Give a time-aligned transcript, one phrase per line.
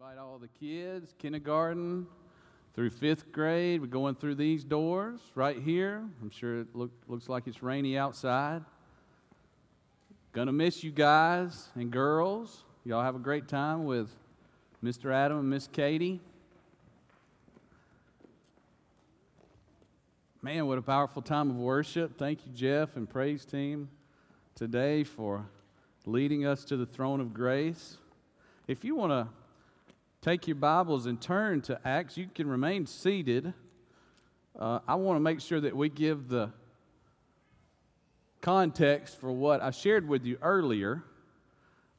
[0.00, 2.06] invite all the kids, kindergarten
[2.72, 3.80] through fifth grade.
[3.80, 6.04] We're going through these doors right here.
[6.22, 8.62] I'm sure it look, looks like it's rainy outside.
[10.32, 12.62] Gonna miss you guys and girls.
[12.84, 14.08] Y'all have a great time with
[14.84, 15.12] Mr.
[15.12, 16.20] Adam and Miss Katie.
[20.40, 22.16] Man, what a powerful time of worship.
[22.16, 23.88] Thank you, Jeff and praise team,
[24.54, 25.46] today for
[26.06, 27.96] leading us to the throne of grace.
[28.68, 29.37] If you want to
[30.20, 32.16] take your Bibles and turn to Acts.
[32.16, 33.54] You can remain seated.
[34.58, 36.50] Uh, I want to make sure that we give the
[38.40, 41.04] context for what I shared with you earlier.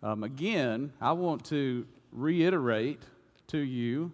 [0.04, 3.02] Um, again, I want to reiterate
[3.48, 4.12] to you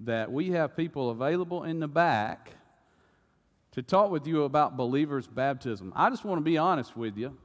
[0.00, 2.52] that we have people available in the back
[3.72, 5.92] to talk with you about believers' baptism.
[5.96, 7.36] I just want to be honest with you.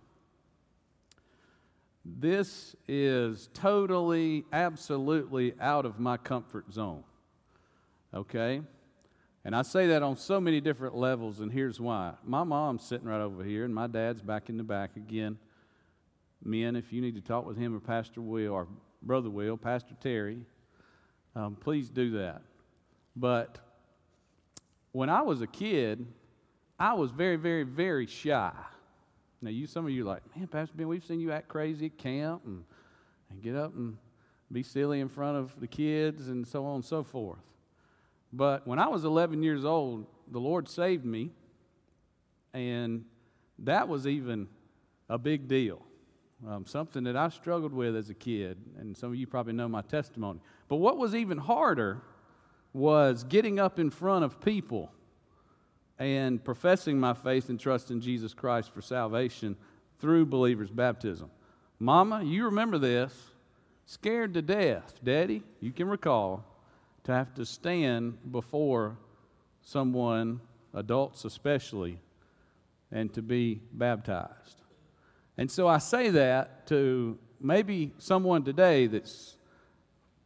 [2.05, 7.03] This is totally, absolutely out of my comfort zone.
[8.13, 8.61] Okay?
[9.43, 12.13] And I say that on so many different levels, and here's why.
[12.23, 15.39] My mom's sitting right over here, and my dad's back in the back again.
[16.43, 18.67] Men, if you need to talk with him or Pastor Will or
[19.01, 20.39] Brother Will, Pastor Terry,
[21.35, 22.41] um, please do that.
[23.15, 23.57] But
[24.91, 26.05] when I was a kid,
[26.79, 28.51] I was very, very, very shy.
[29.45, 31.85] Now, you, some of you are like, man, Pastor Ben, we've seen you act crazy
[31.85, 32.63] at camp and,
[33.29, 33.95] and get up and
[34.51, 37.37] be silly in front of the kids and so on and so forth.
[38.33, 41.29] But when I was 11 years old, the Lord saved me,
[42.55, 43.05] and
[43.59, 44.47] that was even
[45.09, 45.79] a big deal.
[46.47, 49.67] Um, something that I struggled with as a kid, and some of you probably know
[49.67, 50.39] my testimony.
[50.67, 52.01] But what was even harder
[52.73, 54.91] was getting up in front of people
[55.97, 59.55] and professing my faith and trust in Jesus Christ for salvation
[59.99, 61.29] through believers' baptism.
[61.79, 63.13] Mama, you remember this.
[63.85, 66.43] Scared to death, Daddy, you can recall,
[67.03, 68.97] to have to stand before
[69.61, 70.41] someone,
[70.73, 71.99] adults especially,
[72.91, 74.61] and to be baptized.
[75.37, 79.37] And so I say that to maybe someone today that's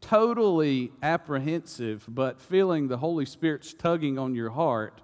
[0.01, 5.01] totally apprehensive, but feeling the Holy Spirit's tugging on your heart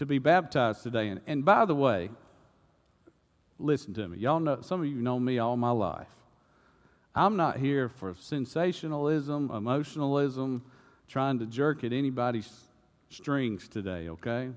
[0.00, 1.08] to be baptized today.
[1.08, 2.08] And, and by the way,
[3.58, 4.16] listen to me.
[4.16, 6.08] Y'all know, some of you know me all my life.
[7.14, 10.62] I'm not here for sensationalism, emotionalism,
[11.06, 12.50] trying to jerk at anybody's
[13.10, 14.48] strings today, okay?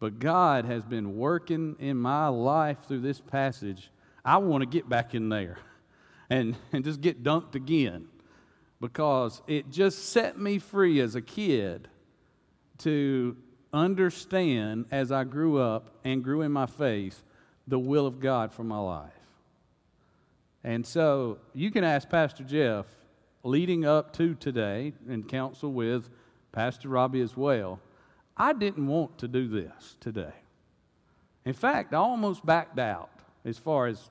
[0.00, 3.90] But God has been working in my life through this passage.
[4.22, 5.56] I want to get back in there
[6.28, 8.06] and, and just get dunked again
[8.82, 11.88] because it just set me free as a kid
[12.80, 13.34] to
[13.72, 17.22] understand as I grew up and grew in my faith
[17.66, 19.12] the will of God for my life.
[20.64, 22.86] And so you can ask Pastor Jeff
[23.44, 26.08] leading up to today and counsel with
[26.52, 27.80] Pastor Robbie as well.
[28.36, 30.32] I didn't want to do this today.
[31.44, 33.10] In fact, I almost backed out
[33.44, 34.10] as far as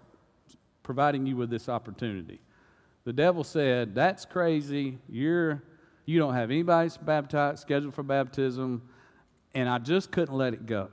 [0.83, 2.39] providing you with this opportunity.
[3.03, 4.97] The devil said, That's crazy.
[5.09, 5.61] You're,
[6.05, 8.81] you don't have anybody baptized, scheduled for baptism
[9.57, 10.89] and I just couldn't let it go.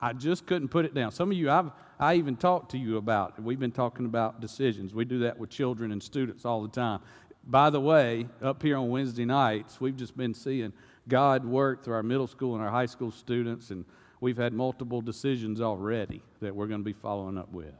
[0.00, 1.12] I just couldn't put it down.
[1.12, 4.92] Some of you, I've, I even talked to you about, we've been talking about decisions.
[4.92, 6.98] We do that with children and students all the time.
[7.46, 10.72] By the way, up here on Wednesday nights, we've just been seeing
[11.06, 13.84] God work through our middle school and our high school students, and
[14.20, 17.74] we've had multiple decisions already that we're going to be following up with.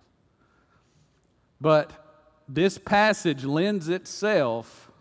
[1.61, 1.93] But
[2.49, 4.92] this passage lends itself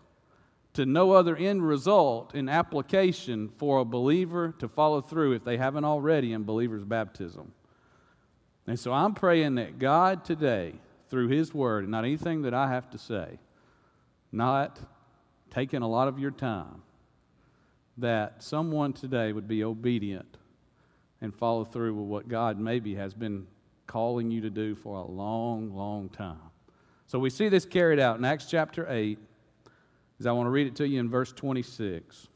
[0.74, 5.58] to no other end result in application for a believer to follow through if they
[5.58, 7.52] haven't already in believer's baptism.
[8.66, 10.74] And so I'm praying that God today,
[11.10, 13.38] through His Word, and not anything that I have to say,
[14.30, 14.80] not
[15.50, 16.82] taking a lot of your time,
[17.98, 20.38] that someone today would be obedient
[21.20, 23.46] and follow through with what God maybe has been
[23.86, 26.38] calling you to do for a long, long time.
[27.06, 29.18] So we see this carried out in Acts chapter 8
[30.22, 32.28] is I want to read it to you in verse 26.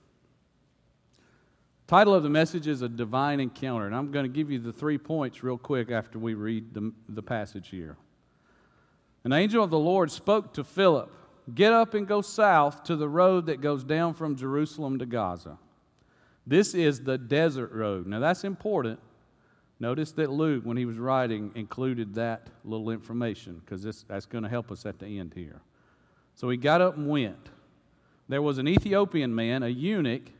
[1.87, 4.73] Title of the message is A Divine Encounter, and I'm going to give you the
[4.73, 7.97] three points real quick after we read the, the passage here.
[9.23, 11.13] An angel of the Lord spoke to Philip
[11.55, 15.59] Get up and go south to the road that goes down from Jerusalem to Gaza.
[16.45, 18.09] This is the desert road.
[18.09, 18.99] Now, that's important.
[19.79, 24.51] Notice that Luke, when he was writing, included that little information because that's going to
[24.51, 25.61] help us at the end here.
[26.35, 27.51] So he got up and went
[28.29, 30.31] there was an Ethiopian man, a eunuch,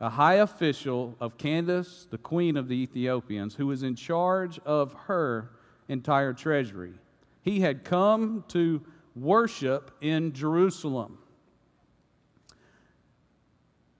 [0.00, 4.94] a high official of Candace, the queen of the Ethiopians, who was in charge of
[5.06, 5.50] her
[5.88, 6.94] entire treasury.
[7.42, 8.82] He had come to
[9.14, 11.18] worship in Jerusalem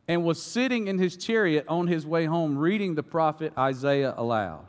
[0.07, 4.67] and was sitting in his chariot on his way home reading the prophet Isaiah aloud.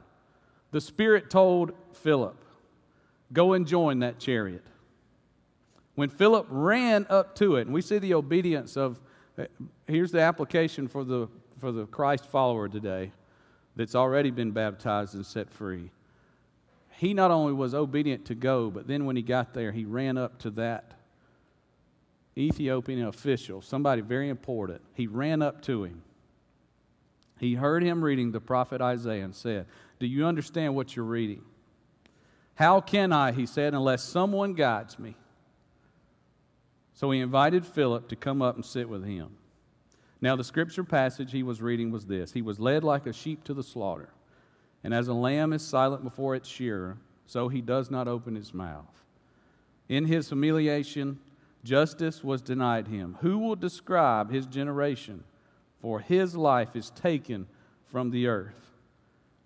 [0.71, 2.37] The Spirit told Philip,
[3.33, 4.65] Go and join that chariot.
[5.95, 8.99] When Philip ran up to it, and we see the obedience of,
[9.37, 9.45] uh,
[9.87, 11.27] here's the application for the,
[11.59, 13.11] for the Christ follower today
[13.75, 15.91] that's already been baptized and set free.
[16.97, 20.17] He not only was obedient to go, but then when he got there, he ran
[20.17, 20.93] up to that
[22.37, 24.81] Ethiopian official, somebody very important.
[24.93, 26.03] He ran up to him.
[27.39, 29.65] He heard him reading the prophet Isaiah and said,
[29.99, 31.43] Do you understand what you're reading?
[32.55, 35.15] How can I, he said, unless someone guides me?
[36.93, 39.37] So he invited Philip to come up and sit with him.
[40.21, 43.43] Now, the scripture passage he was reading was this He was led like a sheep
[43.45, 44.09] to the slaughter,
[44.83, 48.53] and as a lamb is silent before its shearer, so he does not open his
[48.53, 49.03] mouth.
[49.89, 51.19] In his humiliation,
[51.63, 53.17] justice was denied him.
[53.21, 55.23] Who will describe his generation?
[55.81, 57.47] For his life is taken
[57.87, 58.71] from the earth.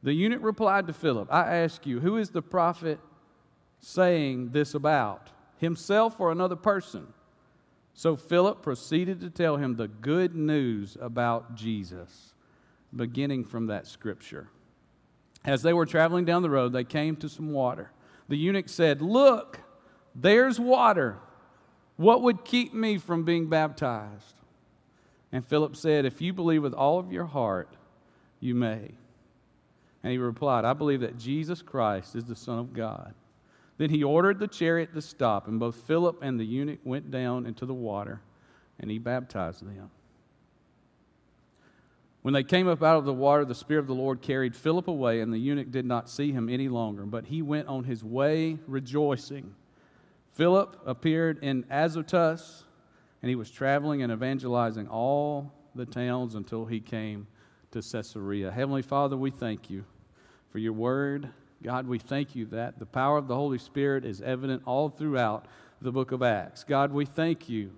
[0.03, 2.99] The eunuch replied to Philip, I ask you, who is the prophet
[3.79, 5.31] saying this about?
[5.57, 7.07] Himself or another person?
[7.97, 12.33] So Philip proceeded to tell him the good news about Jesus,
[12.93, 14.49] beginning from that scripture.
[15.45, 17.91] As they were traveling down the road, they came to some water.
[18.27, 19.61] The eunuch said, Look,
[20.13, 21.19] there's water.
[21.95, 24.35] What would keep me from being baptized?
[25.31, 27.77] And Philip said, If you believe with all of your heart,
[28.41, 28.91] you may.
[30.03, 33.13] And he replied, I believe that Jesus Christ is the Son of God.
[33.77, 37.45] Then he ordered the chariot to stop, and both Philip and the eunuch went down
[37.45, 38.21] into the water,
[38.79, 39.89] and he baptized them.
[42.21, 44.87] When they came up out of the water, the Spirit of the Lord carried Philip
[44.87, 48.03] away, and the eunuch did not see him any longer, but he went on his
[48.03, 49.53] way rejoicing.
[50.33, 52.63] Philip appeared in Azotus,
[53.21, 57.27] and he was traveling and evangelizing all the towns until he came
[57.71, 58.51] to Caesarea.
[58.51, 59.85] Heavenly Father, we thank you
[60.49, 61.29] for your word.
[61.63, 65.45] God, we thank you that the power of the Holy Spirit is evident all throughout
[65.81, 66.63] the book of Acts.
[66.63, 67.71] God, we thank you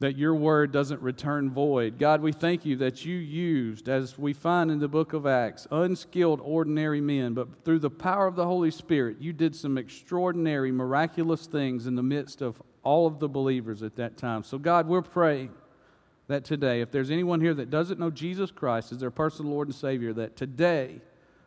[0.00, 1.98] that your word doesn't return void.
[1.98, 5.66] God, we thank you that you used, as we find in the book of Acts,
[5.70, 10.70] unskilled, ordinary men, but through the power of the Holy Spirit, you did some extraordinary,
[10.70, 14.44] miraculous things in the midst of all of the believers at that time.
[14.44, 15.50] So, God, we're praying
[16.28, 19.66] that today, if there's anyone here that doesn't know Jesus Christ as their personal Lord
[19.66, 21.00] and Savior, that today,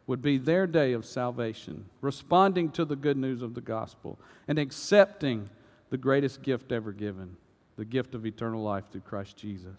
[0.08, 4.58] would be their day of salvation, responding to the good news of the gospel and
[4.60, 5.50] accepting
[5.90, 7.36] the greatest gift ever given
[7.78, 9.78] the gift of eternal life through Christ Jesus.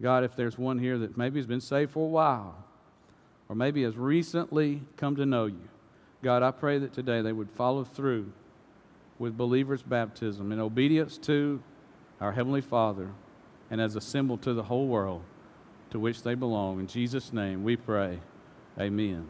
[0.00, 2.64] God, if there's one here that maybe has been saved for a while,
[3.48, 5.68] or maybe has recently come to know you,
[6.22, 8.32] God, I pray that today they would follow through
[9.18, 11.62] with believers' baptism in obedience to
[12.20, 13.10] our Heavenly Father
[13.70, 15.22] and as a symbol to the whole world
[15.90, 16.80] to which they belong.
[16.80, 18.20] In Jesus' name we pray.
[18.78, 19.28] Amen.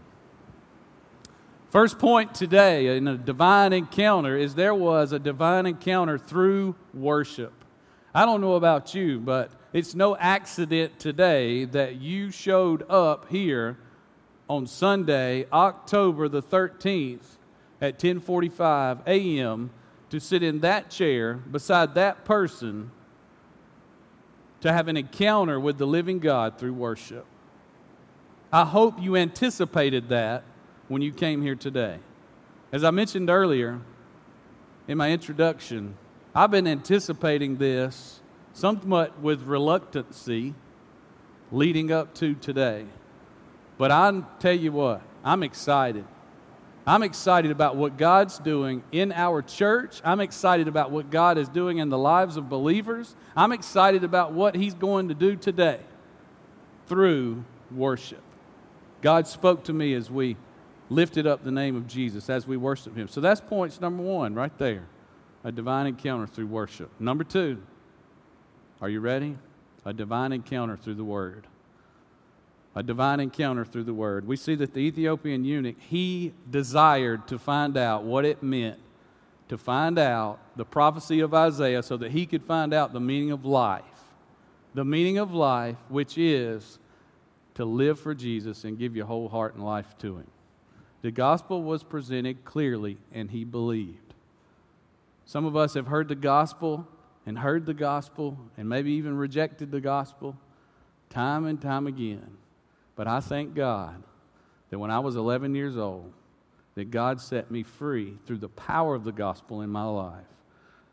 [1.71, 7.53] First point today in a divine encounter is there was a divine encounter through worship.
[8.15, 13.79] I don't know about you, but it's no accident today that you showed up here
[14.49, 17.39] on Sunday, October the 13th
[17.81, 19.71] at 10:45 a.m.
[20.11, 22.91] to sit in that chair beside that person
[24.61, 27.25] to have an encounter with the living God through worship.
[28.55, 30.45] I hope you anticipated that
[30.89, 31.99] when you came here today.
[32.71, 33.81] As I mentioned earlier
[34.87, 35.97] in my introduction,
[36.35, 38.21] I've been anticipating this
[38.53, 40.53] somewhat with reluctancy
[41.51, 42.85] leading up to today.
[43.79, 46.05] But I tell you what, I'm excited.
[46.87, 50.03] I'm excited about what God's doing in our church.
[50.05, 53.15] I'm excited about what God is doing in the lives of believers.
[53.35, 55.81] I'm excited about what He's going to do today
[56.87, 58.23] through worship.
[59.03, 60.37] God spoke to me as we
[60.89, 63.09] lifted up the name of Jesus, as we worshiped Him.
[63.09, 64.87] So that's points number one right there
[65.45, 66.89] a divine encounter through worship.
[67.01, 67.61] Number two,
[68.81, 69.37] are you ready?
[69.85, 71.49] A divine encounter through the Word.
[72.77, 74.27] A divine encounter through the Word.
[74.27, 78.79] We see that the Ethiopian eunuch, he desired to find out what it meant
[79.53, 83.33] to find out the prophecy of Isaiah so that he could find out the meaning
[83.33, 83.85] of life.
[84.73, 86.79] The meaning of life, which is
[87.55, 90.31] to live for Jesus and give your whole heart and life to Him.
[91.03, 94.15] The gospel was presented clearly, and he believed.
[95.25, 96.87] Some of us have heard the gospel
[97.27, 100.37] and heard the gospel and maybe even rejected the gospel
[101.11, 102.37] time and time again.
[102.97, 104.03] But I thank God
[104.71, 106.13] that when I was 11 years old,
[106.75, 110.25] that God set me free through the power of the gospel in my life.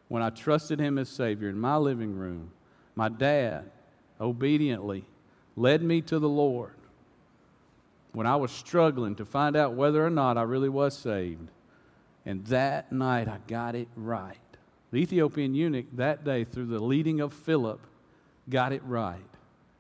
[0.08, 2.51] When I trusted Him as Savior in my living room,
[2.96, 3.72] my dad
[4.20, 5.06] obediently
[5.56, 6.74] led me to the Lord.
[8.12, 11.51] When I was struggling to find out whether or not I really was saved,
[12.25, 14.38] and that night I got it right.
[14.91, 17.79] The Ethiopian eunuch that day, through the leading of Philip,
[18.50, 19.20] got it right.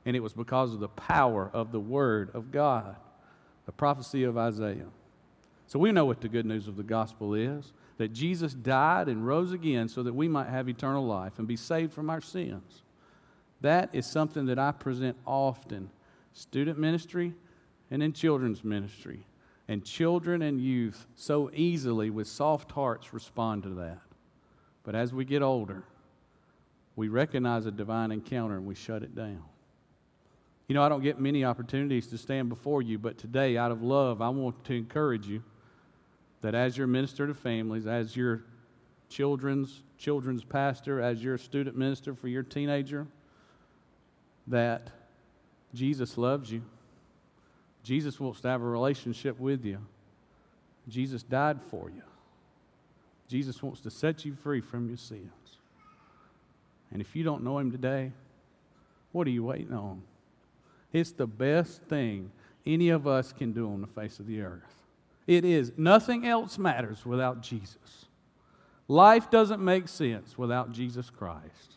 [0.05, 2.95] And it was because of the power of the Word of God,
[3.65, 4.87] the prophecy of Isaiah.
[5.67, 9.27] So we know what the good news of the gospel is that Jesus died and
[9.27, 12.81] rose again so that we might have eternal life and be saved from our sins.
[13.61, 15.89] That is something that I present often
[16.33, 17.33] student ministry
[17.91, 19.25] and in children's ministry.
[19.67, 23.99] And children and youth so easily, with soft hearts, respond to that.
[24.83, 25.83] But as we get older,
[26.95, 29.43] we recognize a divine encounter and we shut it down.
[30.67, 33.83] You know, I don't get many opportunities to stand before you, but today, out of
[33.83, 35.43] love, I want to encourage you
[36.41, 38.45] that as your minister to families, as your
[39.07, 43.05] children's children's pastor, as your student minister for your teenager,
[44.49, 44.89] that
[45.73, 46.61] Jesus loves you.
[47.83, 49.79] Jesus wants to have a relationship with you.
[50.87, 52.01] Jesus died for you.
[53.27, 55.29] Jesus wants to set you free from your sins.
[56.91, 58.11] And if you don't know him today,
[59.11, 60.01] what are you waiting on?
[60.91, 62.31] It's the best thing
[62.65, 64.63] any of us can do on the face of the earth.
[65.27, 65.71] It is.
[65.77, 68.07] Nothing else matters without Jesus.
[68.87, 71.75] Life doesn't make sense without Jesus Christ.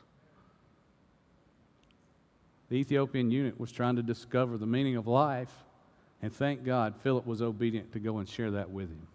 [2.72, 5.52] The Ethiopian eunuch was trying to discover the meaning of life,
[6.22, 9.06] and thank God Philip was obedient to go and share that with him.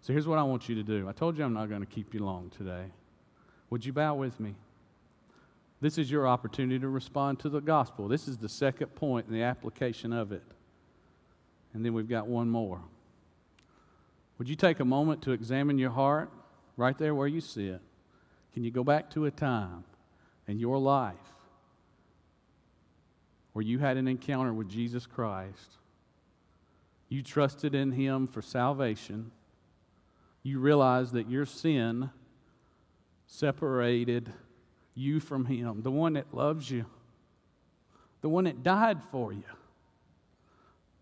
[0.00, 1.08] So here's what I want you to do.
[1.08, 2.84] I told you I'm not going to keep you long today.
[3.70, 4.54] Would you bow with me?
[5.80, 8.06] This is your opportunity to respond to the gospel.
[8.06, 10.44] This is the second point in the application of it.
[11.74, 12.80] And then we've got one more.
[14.38, 16.30] Would you take a moment to examine your heart
[16.76, 17.80] right there where you sit?
[18.54, 19.82] Can you go back to a time
[20.46, 21.31] in your life
[23.52, 25.76] where you had an encounter with Jesus Christ?
[27.08, 29.32] You trusted in Him for salvation.
[30.42, 32.10] You realized that your sin
[33.26, 34.32] separated
[34.94, 36.86] you from Him, the one that loves you,
[38.20, 39.44] the one that died for you,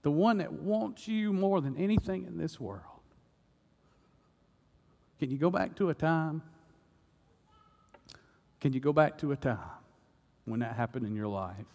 [0.03, 2.85] the one that wants you more than anything in this world.
[5.19, 6.43] Can you go back to a time?
[8.61, 9.59] Can you go back to a time
[10.45, 11.67] when that happened in your life?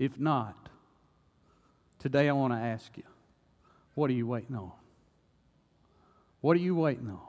[0.00, 0.70] If not,
[1.98, 3.02] today I want to ask you,
[3.94, 4.72] what are you waiting on?
[6.40, 7.20] What are you waiting on?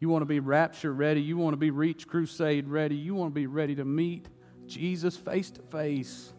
[0.00, 1.20] You want to be rapture ready.
[1.20, 2.96] You want to be reach crusade ready.
[2.96, 4.26] You want to be ready to meet
[4.66, 6.32] Jesus face to face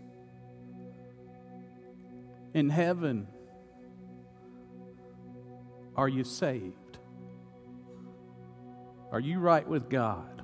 [2.56, 3.28] in heaven.
[5.96, 6.98] Are you saved?
[9.12, 10.39] Are you right with God?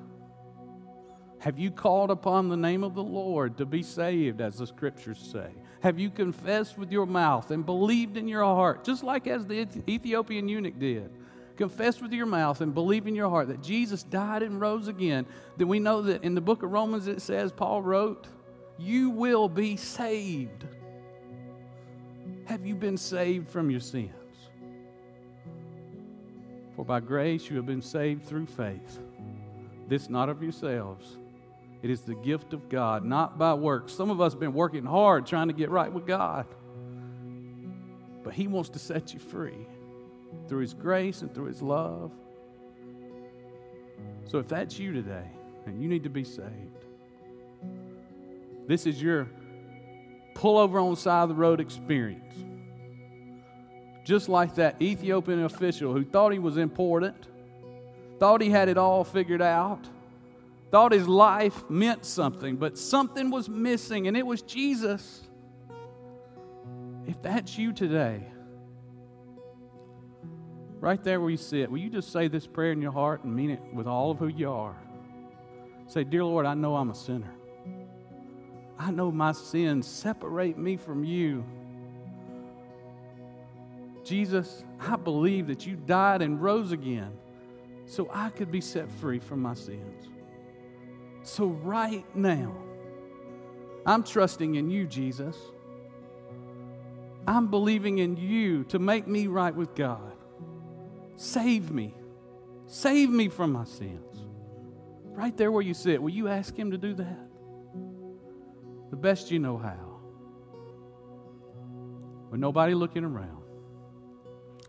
[1.45, 5.19] Have you called upon the name of the Lord to be saved, as the scriptures
[5.31, 5.51] say?
[5.81, 9.67] Have you confessed with your mouth and believed in your heart, just like as the
[9.87, 11.11] Ethiopian eunuch did?
[11.55, 15.27] Confess with your mouth and believe in your heart that Jesus died and rose again.
[15.55, 18.27] Then we know that in the book of Romans it says, Paul wrote,
[18.79, 20.65] You will be saved.
[22.45, 24.09] Have you been saved from your sins?
[26.75, 28.99] For by grace you have been saved through faith.
[29.87, 31.19] This not of yourselves.
[31.81, 33.93] It is the gift of God, not by works.
[33.93, 36.45] Some of us have been working hard trying to get right with God.
[38.23, 39.67] But He wants to set you free
[40.47, 42.11] through His grace and through His love.
[44.25, 45.29] So if that's you today
[45.65, 46.85] and you need to be saved,
[48.67, 49.27] this is your
[50.33, 52.33] pull over on the side of the road experience
[54.05, 57.27] just like that Ethiopian official who thought he was important,
[58.19, 59.89] thought he had it all figured out,
[60.71, 65.21] thought his life meant something, but something was missing, and it was Jesus.
[67.05, 68.23] If that's you today,
[70.79, 73.35] right there where you sit, will you just say this prayer in your heart and
[73.35, 74.75] mean it with all of who you are?
[75.87, 77.33] Say, Dear Lord, I know I'm a sinner.
[78.77, 81.45] I know my sins separate me from you.
[84.03, 87.11] Jesus, I believe that you died and rose again
[87.85, 90.09] so I could be set free from my sins.
[91.25, 92.55] So, right now,
[93.83, 95.35] I'm trusting in you, Jesus.
[97.27, 100.13] I'm believing in you to make me right with God.
[101.15, 101.95] Save me.
[102.67, 104.27] Save me from my sins.
[105.05, 107.27] Right there where you sit, will you ask Him to do that?
[108.91, 109.99] The best you know how.
[112.29, 113.41] With nobody looking around.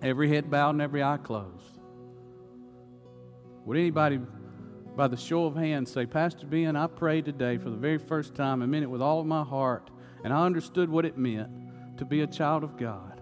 [0.00, 1.78] Every head bowed and every eye closed.
[3.66, 4.20] Would anybody,
[4.96, 8.34] by the show of hands, say, Pastor Ben, I prayed today for the very first
[8.34, 8.62] time.
[8.62, 9.90] I meant it with all of my heart,
[10.24, 11.50] and I understood what it meant
[11.98, 13.20] to be a child of God.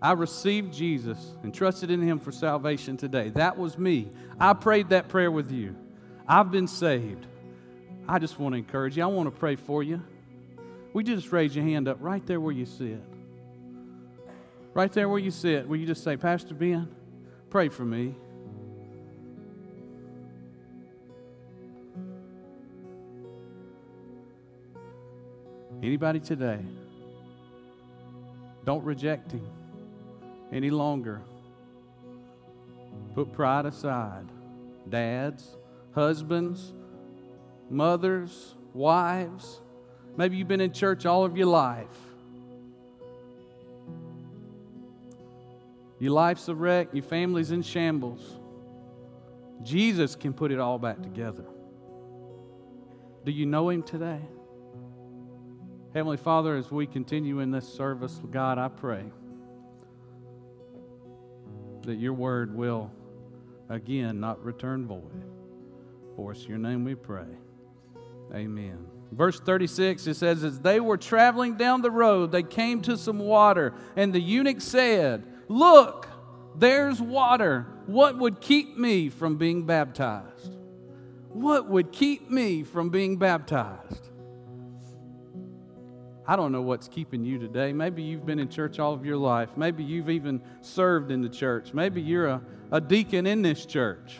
[0.00, 3.28] I received Jesus and trusted in Him for salvation today.
[3.28, 4.10] That was me.
[4.40, 5.76] I prayed that prayer with you.
[6.26, 7.26] I've been saved.
[8.08, 9.02] I just want to encourage you.
[9.02, 10.02] I want to pray for you.
[10.94, 13.00] We just raise your hand up right there where you sit.
[14.74, 16.88] Right there where you sit, will you just say, Pastor Ben,
[17.50, 18.14] pray for me?
[25.82, 26.60] Anybody today?
[28.64, 29.44] Don't reject him
[30.52, 31.20] any longer.
[33.14, 34.28] Put pride aside.
[34.88, 35.56] Dads,
[35.92, 36.72] husbands,
[37.68, 39.60] mothers, wives.
[40.16, 41.86] Maybe you've been in church all of your life.
[45.98, 48.36] Your life's a wreck, your family's in shambles.
[49.62, 51.44] Jesus can put it all back together.
[53.24, 54.20] Do you know Him today?
[55.94, 59.04] Heavenly Father, as we continue in this service, God, I pray
[61.82, 62.90] that your word will
[63.68, 65.24] again not return void.
[66.16, 67.26] For us, your name we pray.
[68.34, 68.86] Amen.
[69.10, 73.18] Verse 36, it says, As they were traveling down the road, they came to some
[73.18, 76.08] water, and the eunuch said, Look,
[76.56, 77.66] there's water.
[77.84, 80.56] What would keep me from being baptized?
[81.28, 84.08] What would keep me from being baptized?
[86.32, 87.74] I don't know what's keeping you today.
[87.74, 89.50] Maybe you've been in church all of your life.
[89.54, 91.74] Maybe you've even served in the church.
[91.74, 94.16] Maybe you're a, a deacon in this church.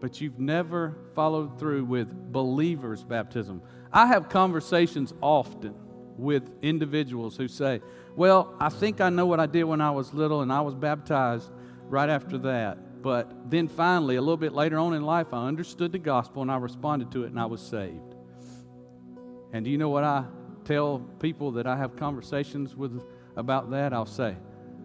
[0.00, 3.62] But you've never followed through with believers' baptism.
[3.90, 5.74] I have conversations often
[6.18, 7.80] with individuals who say,
[8.16, 10.74] Well, I think I know what I did when I was little and I was
[10.74, 11.50] baptized
[11.84, 13.00] right after that.
[13.00, 16.50] But then finally, a little bit later on in life, I understood the gospel and
[16.50, 18.16] I responded to it and I was saved.
[19.52, 20.24] And do you know what I
[20.64, 23.02] tell people that I have conversations with
[23.36, 23.92] about that?
[23.92, 24.36] I'll say,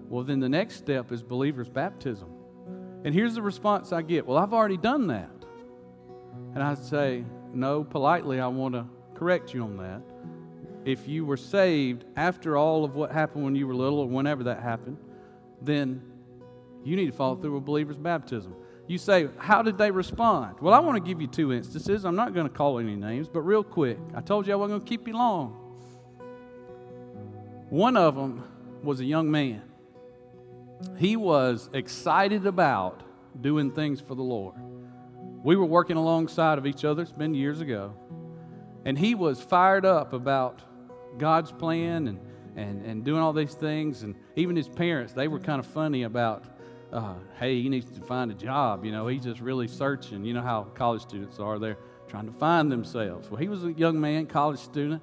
[0.07, 2.29] well, then the next step is believer's baptism.
[3.03, 5.29] And here's the response I get well, I've already done that.
[6.53, 10.01] And I say, no, politely, I want to correct you on that.
[10.85, 14.43] If you were saved after all of what happened when you were little or whenever
[14.43, 14.97] that happened,
[15.61, 16.01] then
[16.83, 18.55] you need to follow through with believer's baptism.
[18.87, 20.57] You say, How did they respond?
[20.59, 22.05] Well, I want to give you two instances.
[22.05, 23.97] I'm not going to call any names, but real quick.
[24.13, 25.59] I told you I wasn't going to keep you long.
[27.69, 28.43] One of them
[28.83, 29.63] was a young man.
[30.97, 33.01] He was excited about
[33.39, 34.55] doing things for the Lord.
[35.43, 37.93] We were working alongside of each other, it's been years ago.
[38.85, 40.61] And he was fired up about
[41.17, 42.19] God's plan and,
[42.55, 44.03] and, and doing all these things.
[44.03, 46.45] And even his parents, they were kind of funny about
[46.93, 48.85] uh, hey, he needs to find a job.
[48.85, 50.23] You know, he's just really searching.
[50.23, 51.77] You know how college students are, they're
[52.07, 53.29] trying to find themselves.
[53.29, 55.01] Well, he was a young man, college student,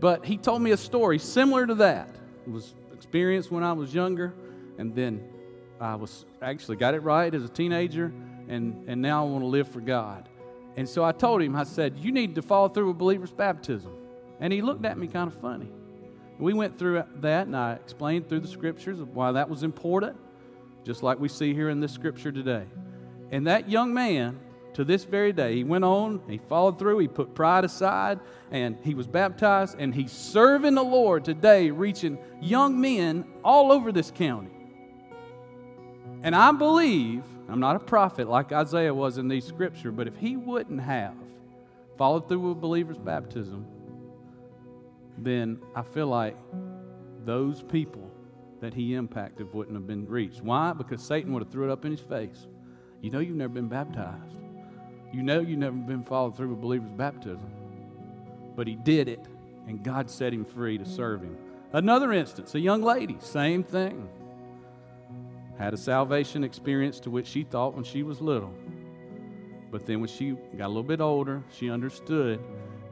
[0.00, 2.16] but he told me a story similar to that.
[2.44, 4.34] It was experienced when I was younger,
[4.76, 5.22] and then
[5.80, 8.12] I was actually got it right as a teenager,
[8.48, 10.28] and, and now I want to live for God.
[10.76, 13.92] And so I told him, I said, You need to follow through with believer's baptism.
[14.40, 15.70] And he looked at me kind of funny.
[16.38, 20.16] We went through that, and I explained through the scriptures why that was important
[20.84, 22.64] just like we see here in this scripture today.
[23.30, 24.40] And that young man,
[24.74, 28.76] to this very day, he went on, he followed through, he put pride aside, and
[28.82, 34.10] he was baptized, and he's serving the Lord today, reaching young men all over this
[34.10, 34.50] county.
[36.22, 40.16] And I believe, I'm not a prophet like Isaiah was in these scripture, but if
[40.16, 41.14] he wouldn't have
[41.96, 43.66] followed through with believer's baptism,
[45.18, 46.36] then I feel like
[47.24, 48.09] those people
[48.60, 50.42] that he impacted wouldn't have been reached.
[50.42, 50.72] Why?
[50.72, 52.46] Because Satan would have threw it up in his face.
[53.00, 54.36] You know you've never been baptized.
[55.12, 57.50] You know you've never been followed through with believer's baptism.
[58.54, 59.26] But he did it,
[59.66, 61.36] and God set him free to serve him.
[61.72, 64.08] Another instance, a young lady, same thing.
[65.58, 68.54] Had a salvation experience to which she thought when she was little.
[69.70, 72.40] But then when she got a little bit older, she understood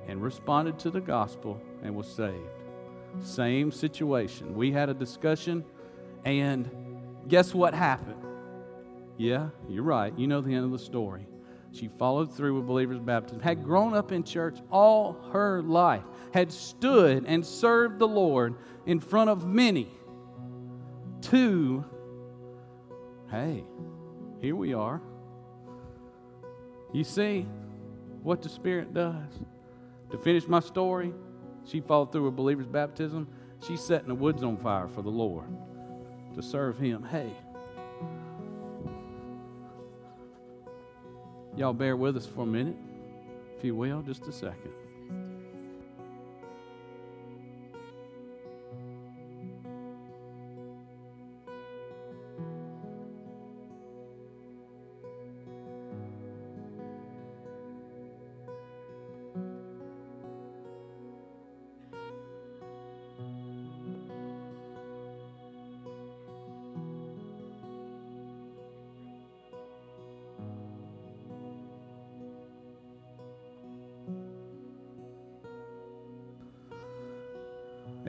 [0.06, 2.57] and responded to the gospel and was saved.
[3.22, 4.54] Same situation.
[4.54, 5.64] We had a discussion,
[6.24, 6.70] and
[7.26, 8.22] guess what happened?
[9.16, 10.16] Yeah, you're right.
[10.16, 11.26] You know the end of the story.
[11.72, 16.50] She followed through with believers' baptism, had grown up in church all her life, had
[16.52, 18.54] stood and served the Lord
[18.86, 19.88] in front of many.
[21.22, 21.84] To,
[23.30, 23.64] hey,
[24.40, 25.02] here we are.
[26.92, 27.46] You see
[28.22, 29.32] what the Spirit does.
[30.10, 31.12] To finish my story,
[31.70, 33.28] she followed through with believer's baptism.
[33.66, 35.46] she's setting the woods on fire for the Lord
[36.34, 37.04] to serve Him.
[37.04, 37.30] Hey,
[41.56, 42.76] y'all bear with us for a minute,
[43.56, 44.72] if you will, just a second.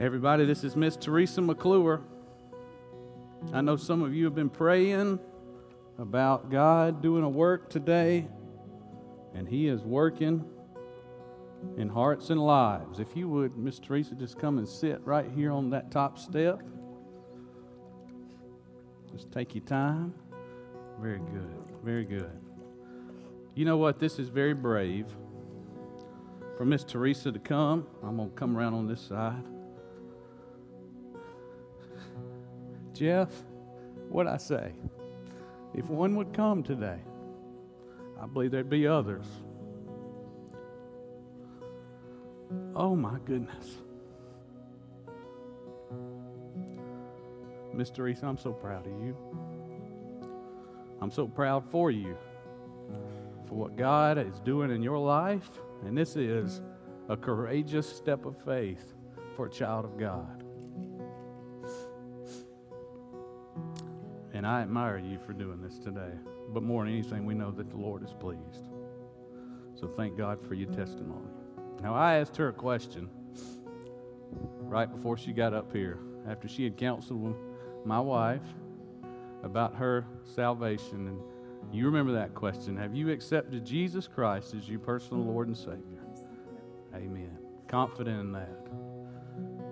[0.00, 2.00] Everybody, this is Miss Teresa McClure.
[3.52, 5.20] I know some of you have been praying
[5.98, 8.26] about God doing a work today,
[9.34, 10.42] and He is working
[11.76, 12.98] in hearts and lives.
[12.98, 16.62] If you would, Miss Teresa, just come and sit right here on that top step.
[19.12, 20.14] Just take your time.
[20.98, 21.62] Very good.
[21.84, 22.40] Very good.
[23.54, 23.98] You know what?
[23.98, 25.08] This is very brave
[26.56, 27.86] for Miss Teresa to come.
[28.02, 29.44] I'm going to come around on this side.
[33.00, 33.30] Jeff,
[34.10, 34.74] what'd I say?
[35.72, 36.98] If one would come today,
[38.20, 39.24] I believe there'd be others.
[42.76, 43.78] Oh my goodness.
[47.72, 49.16] Miss Teresa, I'm so proud of you.
[51.00, 52.18] I'm so proud for you
[53.48, 55.48] for what God is doing in your life.
[55.86, 56.60] And this is
[57.08, 58.92] a courageous step of faith
[59.36, 60.39] for a child of God.
[64.50, 66.10] I admire you for doing this today.
[66.48, 68.66] But more than anything, we know that the Lord is pleased.
[69.76, 71.28] So thank God for your testimony.
[71.80, 73.08] Now, I asked her a question
[74.58, 77.36] right before she got up here, after she had counseled with
[77.84, 78.42] my wife
[79.44, 81.06] about her salvation.
[81.06, 81.20] And
[81.72, 86.02] you remember that question Have you accepted Jesus Christ as your personal Lord and Savior?
[86.92, 87.38] Amen.
[87.68, 88.66] Confident in that.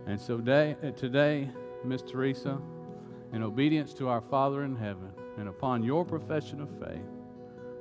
[0.07, 1.51] And so today, today
[1.85, 2.61] Miss Teresa,
[3.33, 7.07] in obedience to our Father in heaven, and upon your profession of faith,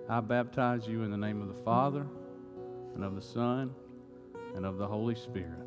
[0.09, 2.05] I baptize you in the name of the Father,
[2.95, 3.73] and of the Son,
[4.55, 5.65] and of the Holy Spirit,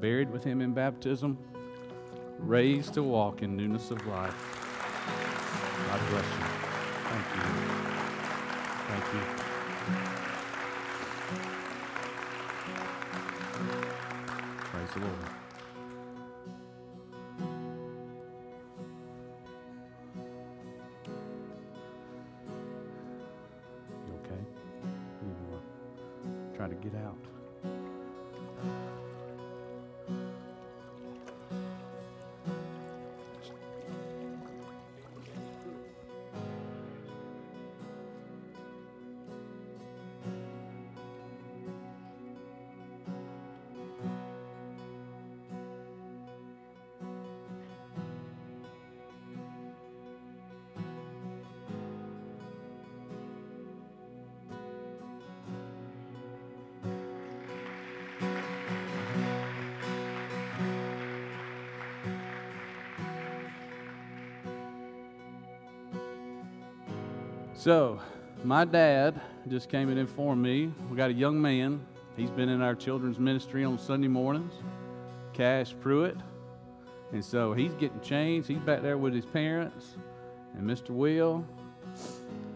[0.00, 1.38] buried with him in baptism,
[2.38, 4.34] raised to walk in newness of life.
[5.88, 6.44] God bless you.
[7.08, 7.42] Thank you.
[8.88, 9.20] Thank you.
[14.70, 15.41] Praise the Lord.
[26.82, 27.41] Get out?
[67.62, 68.00] So,
[68.42, 71.86] my dad just came and informed me we got a young man.
[72.16, 74.52] He's been in our children's ministry on Sunday mornings,
[75.32, 76.16] Cash Pruitt.
[77.12, 78.48] And so he's getting changed.
[78.48, 79.94] He's back there with his parents
[80.56, 80.90] and Mr.
[80.90, 81.46] Will.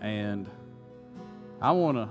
[0.01, 0.51] And
[1.63, 2.09] I want to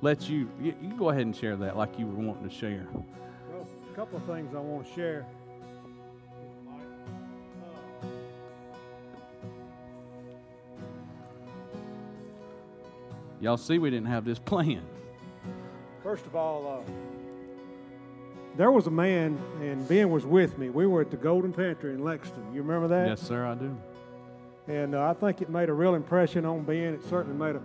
[0.00, 2.86] let you, you, go ahead and share that like you were wanting to share.
[2.90, 5.26] Well, a couple of things I want to share.
[13.40, 14.86] Y'all see, we didn't have this planned.
[16.02, 16.90] First of all, uh,
[18.56, 20.70] there was a man, and Ben was with me.
[20.70, 22.52] We were at the Golden Pantry in Lexington.
[22.54, 23.06] You remember that?
[23.08, 23.76] Yes, sir, I do.
[24.68, 26.94] And uh, I think it made a real impression on Ben.
[26.94, 27.62] It certainly made an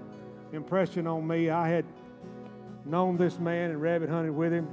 [0.53, 1.49] impression on me.
[1.49, 1.85] I had
[2.85, 4.67] known this man and rabbit hunted with him,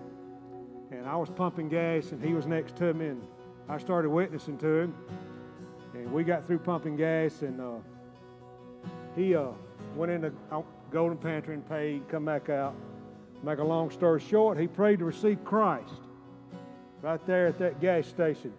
[0.90, 3.22] and I was pumping gas, and he was next to me, and
[3.68, 4.94] I started witnessing to him.
[5.94, 7.72] And we got through pumping gas, and uh,
[9.16, 9.48] he uh,
[9.96, 10.32] went in the
[10.92, 12.74] Golden Pantry and paid, come back out.
[13.42, 15.94] Make a long story short, he prayed to receive Christ
[17.00, 18.52] right there at that gas station.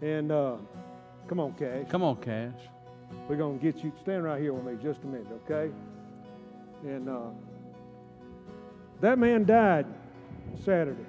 [0.00, 0.56] And uh,
[1.28, 1.88] come on, Cash.
[1.88, 2.60] Come on, Cash.
[3.28, 3.92] We're going to get you.
[4.00, 5.72] Stand right here with me just a minute, okay?
[6.84, 7.30] And uh,
[9.00, 9.86] that man died
[10.64, 11.06] Saturday.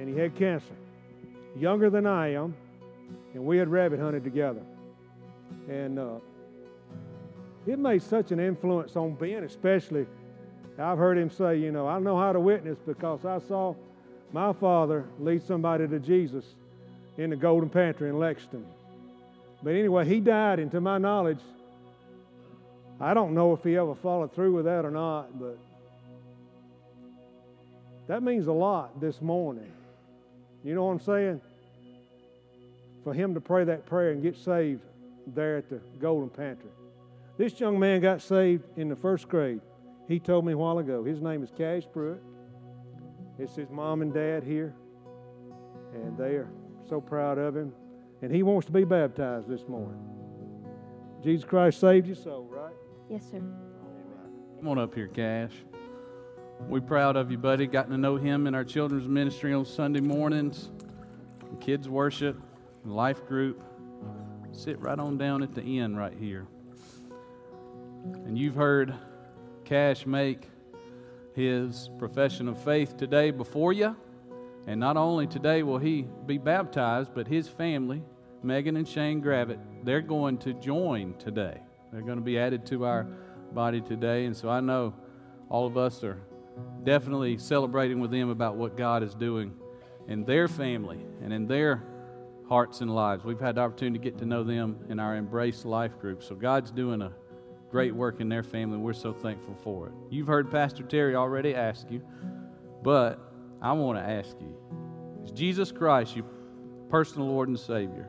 [0.00, 0.74] and he had cancer.
[1.56, 2.56] Younger than I am,
[3.34, 4.62] and we had rabbit hunted together.
[5.68, 6.14] And uh,
[7.66, 10.06] it made such an influence on Ben, especially.
[10.78, 13.74] I've heard him say, you know, I know how to witness because I saw
[14.32, 16.44] my father lead somebody to Jesus
[17.18, 18.64] in the Golden Pantry in Lexington.
[19.62, 21.40] But anyway, he died, and to my knowledge,
[22.98, 25.58] I don't know if he ever followed through with that or not, but
[28.06, 29.70] that means a lot this morning.
[30.64, 31.40] You know what I'm saying?
[33.04, 34.82] For him to pray that prayer and get saved
[35.26, 36.70] there at the Golden Pantry.
[37.40, 39.62] This young man got saved in the first grade.
[40.06, 41.02] He told me a while ago.
[41.02, 42.20] His name is Cash Pruitt.
[43.38, 44.74] It's his mom and dad here,
[45.94, 46.50] and they are
[46.86, 47.72] so proud of him.
[48.20, 49.98] And he wants to be baptized this morning.
[51.24, 52.74] Jesus Christ saved your soul, right?
[53.10, 53.40] Yes, sir.
[54.58, 55.54] Come on up here, Cash.
[56.68, 57.66] We're proud of you, buddy.
[57.66, 60.68] Gotten to know him in our children's ministry on Sunday mornings,
[61.58, 62.38] kids worship,
[62.84, 63.64] life group.
[64.52, 66.46] Sit right on down at the end right here.
[68.04, 68.94] And you've heard
[69.64, 70.48] Cash make
[71.34, 73.96] his profession of faith today before you.
[74.66, 78.02] And not only today will he be baptized, but his family,
[78.42, 81.60] Megan and Shane Gravitt, they're going to join today.
[81.92, 83.04] They're going to be added to our
[83.52, 84.26] body today.
[84.26, 84.94] And so I know
[85.48, 86.20] all of us are
[86.84, 89.52] definitely celebrating with them about what God is doing
[90.08, 91.82] in their family and in their
[92.48, 93.24] hearts and lives.
[93.24, 96.22] We've had the opportunity to get to know them in our Embrace Life group.
[96.22, 97.12] So God's doing a
[97.70, 98.78] great work in their family.
[98.78, 99.92] We're so thankful for it.
[100.10, 102.02] You've heard Pastor Terry already ask you,
[102.82, 103.18] but
[103.62, 104.56] I want to ask you
[105.24, 106.26] Is Jesus Christ your
[106.88, 108.08] personal Lord and Savior?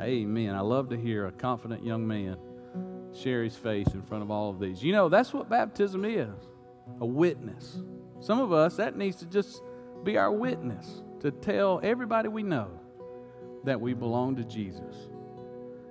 [0.00, 0.54] Amen.
[0.54, 2.38] I love to hear a confident young man
[3.12, 4.82] share his faith in front of all of these.
[4.82, 6.32] You know, that's what baptism is
[7.00, 7.78] a witness.
[8.20, 9.62] Some of us, that needs to just
[10.04, 12.68] be our witness to tell everybody we know
[13.64, 15.08] that we belong to Jesus.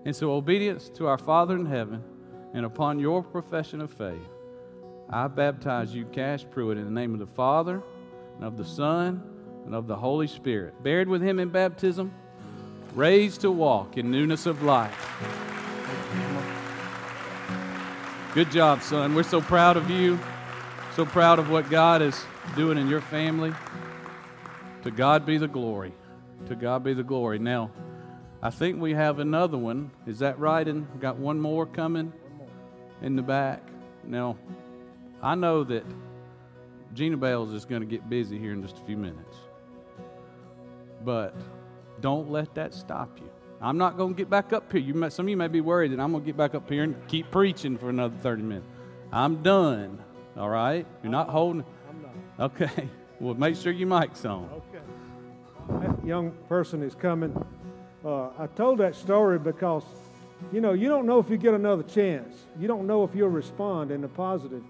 [0.06, 2.04] And so, obedience to our Father in heaven
[2.54, 4.30] and upon your profession of faith,
[5.10, 7.82] I baptize you, Cash Pruitt, in the name of the Father,
[8.36, 9.24] and of the Son,
[9.66, 10.82] and of the Holy Spirit.
[10.84, 12.14] Buried with him in baptism,
[12.96, 14.96] raised to walk in newness of life.
[18.34, 19.16] Good job, son.
[19.16, 20.20] We're so proud of you.
[20.96, 22.20] So proud of what God is
[22.56, 23.54] doing in your family.
[24.84, 25.94] To God be the glory.
[26.48, 27.40] To God be the glory.
[27.40, 27.72] Now,
[28.42, 29.92] I think we have another one.
[30.06, 30.68] Is that right?
[30.68, 32.14] And got one more coming
[33.02, 33.62] in the back.
[34.04, 34.38] Now,
[35.22, 35.86] I know that
[36.94, 39.38] Gina Bales is going to get busy here in just a few minutes.
[41.04, 41.36] But
[42.02, 43.30] don't let that stop you.
[43.62, 44.82] I'm not going to get back up here.
[44.82, 46.70] You may, some of you may be worried that I'm going to get back up
[46.70, 48.68] here and keep preaching for another 30 minutes.
[49.12, 50.02] I'm done.
[50.38, 50.86] All right?
[51.04, 51.66] You're not holding.
[51.90, 52.52] I'm not.
[52.52, 52.90] Okay.
[53.22, 54.50] Well, make sure your mic's on.
[54.50, 54.80] Okay.
[55.82, 57.36] That young person is coming.
[58.04, 59.84] Uh, I told that story because,
[60.52, 62.36] you know, you don't know if you get another chance.
[62.60, 64.64] You don't know if you'll respond in the positive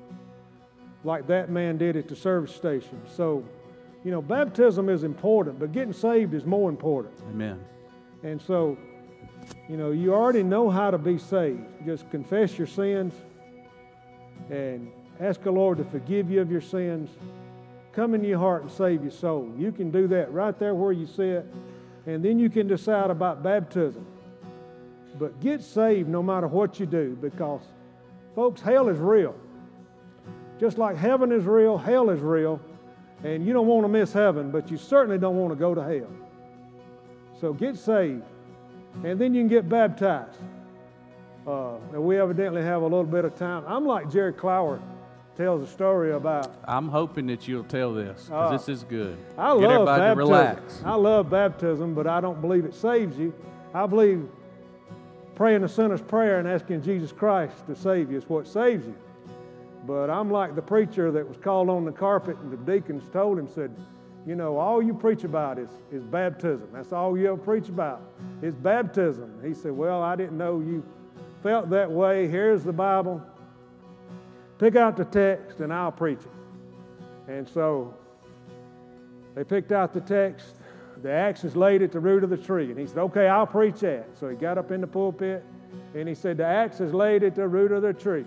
[1.04, 3.02] like that man did at the service station.
[3.16, 3.44] So,
[4.04, 7.14] you know, baptism is important, but getting saved is more important.
[7.30, 7.64] Amen.
[8.24, 8.78] And so,
[9.70, 11.64] you know, you already know how to be saved.
[11.86, 13.14] Just confess your sins
[14.50, 17.10] and ask the Lord to forgive you of your sins.
[17.94, 19.52] Come in your heart and save your soul.
[19.58, 21.46] You can do that right there where you sit,
[22.06, 24.06] and then you can decide about baptism.
[25.20, 27.62] But get saved no matter what you do because,
[28.36, 29.36] folks, hell is real.
[30.60, 32.60] Just like heaven is real, hell is real,
[33.24, 35.84] and you don't want to miss heaven, but you certainly don't want to go to
[35.84, 36.10] hell.
[37.40, 38.24] So get saved,
[39.04, 40.38] and then you can get baptized.
[41.48, 43.64] Uh, and we evidently have a little bit of time.
[43.68, 44.80] I'm like Jerry Clower
[45.36, 46.54] tells a story about.
[46.66, 49.18] I'm hoping that you'll tell this because Uh, this is good.
[49.38, 50.86] I Get love baptism.
[50.86, 53.34] I love baptism, but I don't believe it saves you.
[53.74, 54.28] I believe
[55.39, 58.95] praying the sinner's prayer and asking Jesus Christ to save you is what saves you.
[59.88, 63.39] But I'm like the preacher that was called on the carpet, and the deacons told
[63.39, 63.73] him, said,
[64.28, 66.67] You know, all you preach about is, is baptism.
[66.73, 68.02] That's all you ever preach about
[68.41, 69.32] is baptism.
[69.41, 70.84] He said, Well, I didn't know you
[71.41, 72.28] felt that way.
[72.28, 73.21] Here's the Bible.
[74.58, 77.32] Pick out the text, and I'll preach it.
[77.32, 77.93] And so
[79.36, 80.58] they picked out the text.
[81.02, 82.70] The axe is laid at the root of the tree.
[82.70, 84.08] And he said, Okay, I'll preach that.
[84.20, 85.44] So he got up in the pulpit
[85.96, 88.26] and he said, The axe is laid at the root of the tree.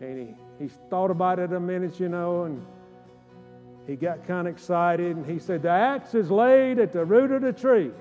[0.00, 2.64] And he, he thought about it a minute, you know, and
[3.86, 5.16] he got kind of excited.
[5.16, 7.92] And he said, The axe is laid at the root of the tree.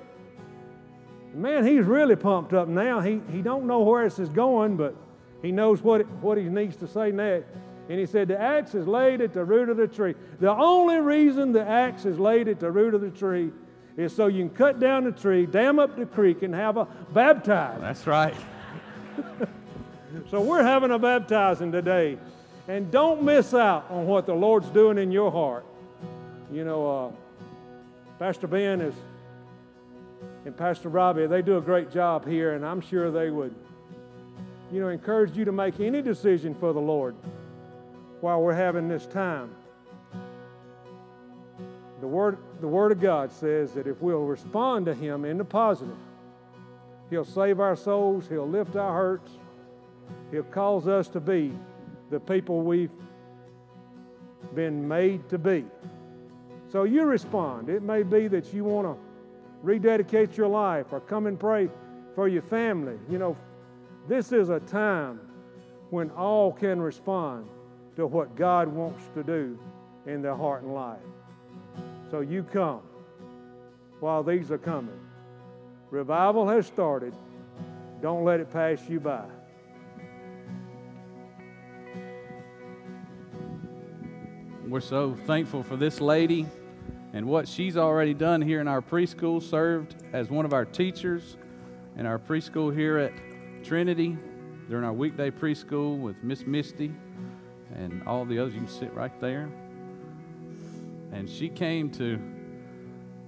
[1.34, 3.00] Man, he's really pumped up now.
[3.00, 4.96] He, he don't know where this is going, but
[5.42, 7.50] he knows what, what he needs to say next.
[7.90, 10.16] And he said, The axe is laid at the root of the tree.
[10.40, 13.52] The only reason the axe is laid at the root of the tree
[13.98, 16.86] is so you can cut down the tree, dam up the creek, and have a
[17.14, 17.80] baptize.
[17.80, 18.36] That's right.
[20.32, 22.18] so we're having a baptizing today.
[22.68, 25.66] And don't miss out on what the Lord's doing in your heart.
[26.52, 27.12] You know, uh,
[28.20, 28.94] Pastor Ben is
[30.46, 33.56] and Pastor Robbie, they do a great job here, and I'm sure they would,
[34.72, 37.16] you know, encourage you to make any decision for the Lord
[38.20, 39.56] while we're having this time.
[42.04, 45.46] The Word, the Word of God says that if we'll respond to Him in the
[45.46, 45.96] positive,
[47.10, 49.32] He'll save our souls, He'll lift our hurts,
[50.30, 51.54] He'll cause us to be
[52.10, 52.92] the people we've
[54.54, 55.64] been made to be.
[56.70, 57.70] So you respond.
[57.70, 59.02] It may be that you want to
[59.62, 61.70] rededicate your life or come and pray
[62.16, 63.00] for your family.
[63.10, 63.38] You know,
[64.10, 65.22] this is a time
[65.90, 67.48] when all can respond
[67.96, 69.58] to what God wants to do
[70.06, 71.00] in their heart and life.
[72.14, 72.82] So you come
[74.00, 75.00] while these are coming.
[75.90, 77.16] Revival has started.
[78.04, 79.26] Don't let it pass you by.
[84.68, 86.46] We're so thankful for this lady
[87.14, 91.38] and what she's already done here in our preschool, served as one of our teachers
[91.98, 93.14] in our preschool here at
[93.64, 94.16] Trinity
[94.70, 96.94] during our weekday preschool with Miss Misty
[97.74, 98.54] and all the others.
[98.54, 99.50] You can sit right there.
[101.14, 102.20] And she came to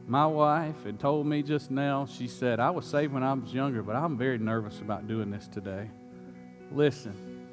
[0.08, 3.54] my wife and told me just now, she said, I was saved when I was
[3.54, 5.90] younger, but I'm very nervous about doing this today.
[6.72, 7.46] Listen,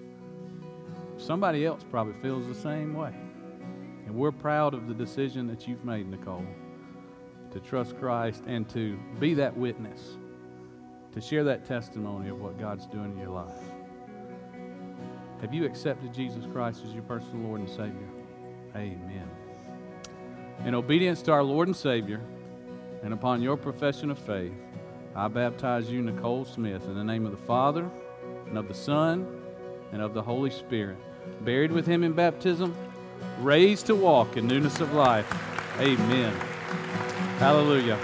[1.18, 3.12] somebody else probably feels the same way.
[4.06, 6.46] And we're proud of the decision that you've made, Nicole,
[7.52, 10.16] to trust Christ and to be that witness,
[11.12, 13.62] to share that testimony of what God's doing in your life.
[15.42, 18.08] Have you accepted Jesus Christ as your personal Lord and Savior?
[18.74, 19.28] Amen.
[20.64, 22.20] In obedience to our Lord and Savior,
[23.02, 24.52] and upon your profession of faith,
[25.14, 27.90] I baptize you, Nicole Smith, in the name of the Father,
[28.46, 29.26] and of the Son,
[29.90, 30.96] and of the Holy Spirit,
[31.44, 32.76] buried with him in baptism
[33.40, 35.26] raised to walk in newness of life.
[35.80, 36.32] Amen.
[37.38, 37.98] Hallelujah.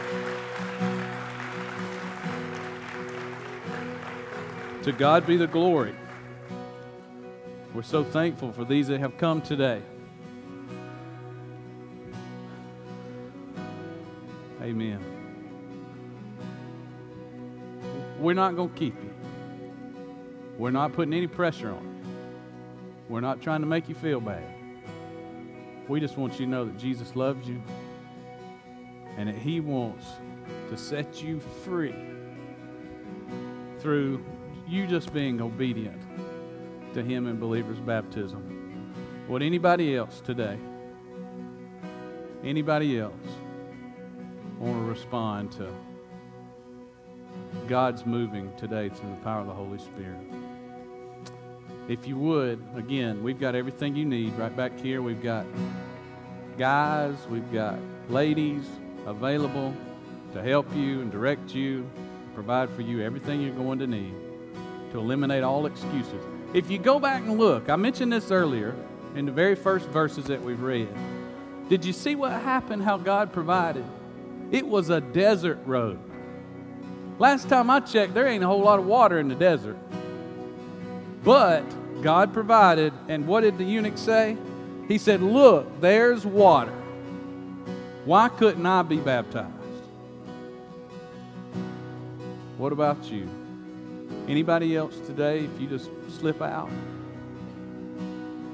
[4.82, 5.94] To God be the glory.
[7.72, 9.80] We're so thankful for these that have come today.
[14.80, 15.00] Amen.
[18.20, 19.10] We're not going to keep you.
[20.56, 22.12] We're not putting any pressure on you.
[23.08, 24.44] We're not trying to make you feel bad.
[25.88, 27.60] We just want you to know that Jesus loves you
[29.16, 30.06] and that He wants
[30.70, 31.94] to set you free
[33.80, 34.24] through
[34.68, 36.00] you just being obedient
[36.94, 38.94] to Him in believer's baptism.
[39.26, 40.56] Would anybody else today,
[42.44, 43.14] anybody else,
[44.58, 45.72] want to respond to
[47.66, 50.18] God's moving today through the power of the Holy Spirit?
[51.88, 55.00] if you would, again, we've got everything you need right back here.
[55.00, 55.46] We've got
[56.58, 57.78] guys, we've got
[58.10, 58.66] ladies
[59.06, 59.74] available
[60.34, 61.88] to help you and direct you,
[62.34, 64.14] provide for you everything you're going to need
[64.92, 66.22] to eliminate all excuses.
[66.52, 68.74] If you go back and look, I mentioned this earlier
[69.14, 70.88] in the very first verses that we've read.
[71.70, 73.84] Did you see what happened, how God provided?
[74.50, 75.98] It was a desert road.
[77.18, 79.76] Last time I checked, there ain't a whole lot of water in the desert.
[81.24, 81.64] But
[82.02, 84.36] God provided, and what did the eunuch say?
[84.86, 86.72] He said, Look, there's water.
[88.04, 89.52] Why couldn't I be baptized?
[92.56, 93.28] What about you?
[94.28, 96.70] Anybody else today, if you just slip out,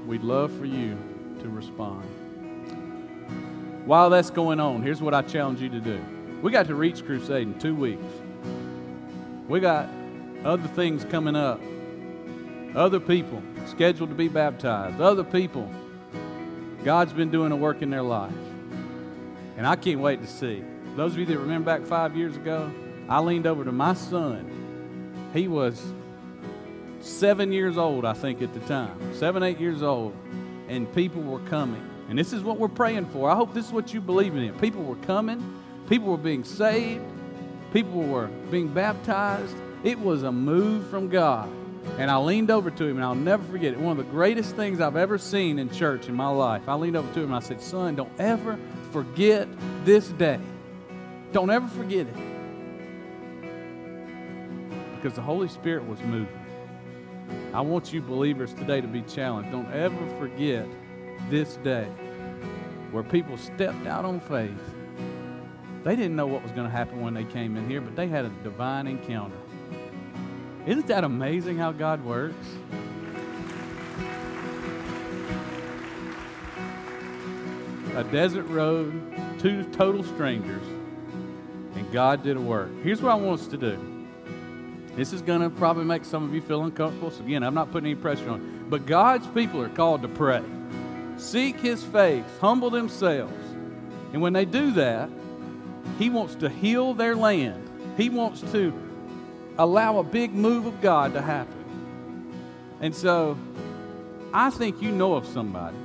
[0.05, 0.97] we'd love for you
[1.41, 2.03] to respond.
[3.85, 6.03] While that's going on, here's what I challenge you to do.
[6.41, 8.03] We got to reach Crusade in two weeks.
[9.47, 9.89] We got
[10.43, 11.61] other things coming up
[12.75, 15.71] other people scheduled to be baptized, other people.
[16.83, 18.33] God's been doing a work in their life.
[19.57, 20.63] And I can't wait to see.
[20.95, 22.71] Those of you that remember back five years ago,
[23.07, 25.29] I leaned over to my son.
[25.33, 25.81] He was
[26.99, 29.15] seven years old, I think, at the time.
[29.15, 30.13] Seven, eight years old.
[30.67, 31.83] And people were coming.
[32.09, 33.29] And this is what we're praying for.
[33.29, 34.53] I hope this is what you believe in.
[34.59, 37.03] People were coming, people were being saved,
[37.73, 39.55] people were being baptized.
[39.83, 41.49] It was a move from God.
[41.99, 43.79] And I leaned over to him, and I'll never forget it.
[43.79, 46.67] One of the greatest things I've ever seen in church in my life.
[46.67, 48.57] I leaned over to him and I said, Son, don't ever
[48.91, 49.47] forget
[49.85, 50.39] this day.
[51.31, 52.15] Don't ever forget it.
[54.95, 56.39] Because the Holy Spirit was moving.
[57.53, 59.51] I want you believers today to be challenged.
[59.51, 60.67] Don't ever forget
[61.29, 61.87] this day
[62.91, 64.51] where people stepped out on faith.
[65.83, 68.07] They didn't know what was going to happen when they came in here, but they
[68.07, 69.35] had a divine encounter.
[70.65, 72.47] Isn't that amazing how God works?
[77.95, 80.65] A desert road, two total strangers,
[81.75, 82.69] and God did a work.
[82.83, 83.77] Here's what I want us to do.
[84.95, 87.11] This is going to probably make some of you feel uncomfortable.
[87.11, 88.65] So, again, I'm not putting any pressure on.
[88.69, 90.41] But God's people are called to pray,
[91.17, 93.33] seek His face, humble themselves.
[94.13, 95.09] And when they do that,
[95.97, 97.69] He wants to heal their land.
[97.97, 98.73] He wants to
[99.57, 101.53] allow a big move of God to happen.
[102.81, 103.37] And so,
[104.33, 105.77] I think you know of somebody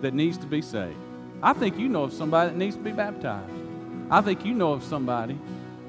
[0.00, 0.96] that needs to be saved.
[1.42, 3.52] I think you know of somebody that needs to be baptized.
[4.10, 5.38] I think you know of somebody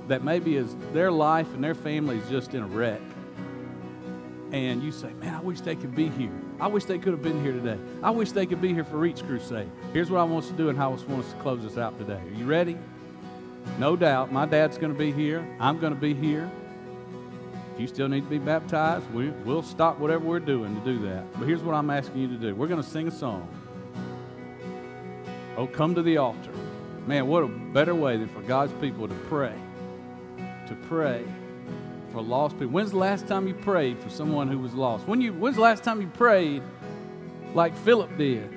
[0.07, 3.01] that maybe is their life and their family is just in a wreck.
[4.51, 6.31] And you say, man, I wish they could be here.
[6.61, 7.77] I wish they could have been here today.
[8.03, 9.69] I wish they could be here for Reach Crusade.
[9.93, 11.77] Here's what I want us to do and how I want us to close this
[11.77, 12.21] out today.
[12.23, 12.77] Are you ready?
[13.79, 14.31] No doubt.
[14.31, 15.43] My dad's going to be here.
[15.59, 16.49] I'm going to be here.
[17.73, 20.99] If you still need to be baptized, we, we'll stop whatever we're doing to do
[21.07, 21.25] that.
[21.33, 23.49] But here's what I'm asking you to do we're going to sing a song.
[25.57, 26.51] Oh, come to the altar.
[27.07, 29.53] Man, what a better way than for God's people to pray
[30.71, 31.25] to pray
[32.11, 32.73] for lost people.
[32.73, 35.07] When's the last time you prayed for someone who was lost?
[35.07, 36.61] When you, when's the last time you prayed
[37.53, 38.49] like Philip did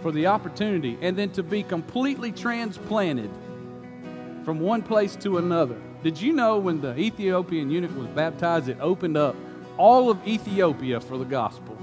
[0.00, 3.30] for the opportunity and then to be completely transplanted
[4.44, 5.80] from one place to another?
[6.02, 9.36] Did you know when the Ethiopian eunuch was baptized, it opened up
[9.78, 11.76] all of Ethiopia for the gospel?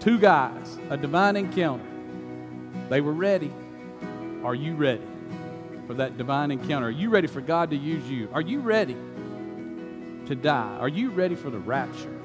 [0.00, 1.84] Two guys, a divine encounter.
[2.88, 3.52] They were ready.
[4.42, 5.13] Are you ready?
[5.86, 6.86] For that divine encounter?
[6.86, 8.28] Are you ready for God to use you?
[8.32, 8.96] Are you ready
[10.26, 10.76] to die?
[10.78, 12.20] Are you ready for the rapture?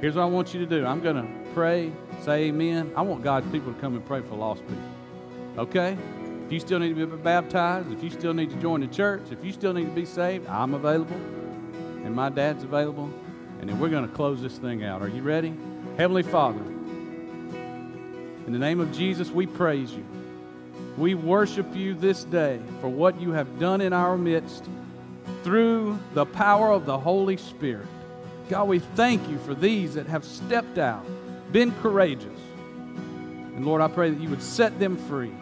[0.00, 2.92] Here's what I want you to do I'm going to pray, say amen.
[2.96, 4.84] I want God's people to come and pray for lost people.
[5.58, 5.96] Okay?
[6.44, 9.22] If you still need to be baptized, if you still need to join the church,
[9.30, 11.16] if you still need to be saved, I'm available.
[12.04, 13.10] And my dad's available.
[13.60, 15.02] And then we're going to close this thing out.
[15.02, 15.54] Are you ready?
[15.96, 20.04] Heavenly Father, in the name of Jesus, we praise you.
[20.96, 24.64] We worship you this day for what you have done in our midst
[25.42, 27.86] through the power of the Holy Spirit.
[28.48, 31.04] God, we thank you for these that have stepped out,
[31.52, 32.40] been courageous.
[33.54, 35.32] And Lord, I pray that you would set them free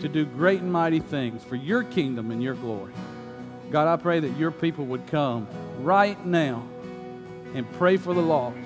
[0.00, 2.92] to do great and mighty things for your kingdom and your glory.
[3.70, 5.48] God, I pray that your people would come
[5.80, 6.62] right now
[7.54, 8.58] and pray for the lost.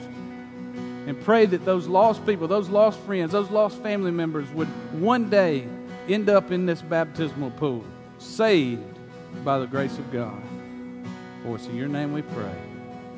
[1.07, 4.69] And pray that those lost people, those lost friends, those lost family members would
[5.01, 5.67] one day
[6.09, 7.85] end up in this baptismal pool,
[8.19, 8.83] saved
[9.45, 10.43] by the grace of God.
[11.43, 12.57] For it's in your name we pray.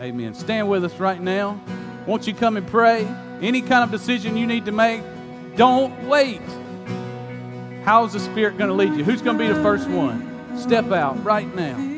[0.01, 0.34] Amen.
[0.34, 1.61] Stand with us right now.
[2.07, 3.07] Won't you come and pray?
[3.41, 5.03] Any kind of decision you need to make,
[5.57, 6.43] don't wait.
[7.84, 9.05] How's the Spirit going to lead you?
[9.05, 10.59] Who's going to be the first one?
[10.59, 11.89] Step out right now.